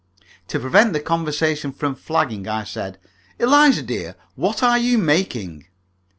To 0.47 0.59
prevent 0.59 0.93
the 0.93 0.99
conversation 0.99 1.71
from 1.71 1.93
flagging, 1.93 2.47
I 2.47 2.63
said, 2.63 2.97
"Eliza, 3.37 3.83
dear, 3.83 4.15
what 4.33 4.63
are 4.63 4.79
you 4.79 4.97
making?" 4.97 5.67